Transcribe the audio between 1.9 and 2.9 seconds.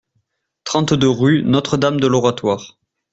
de l'Oratoire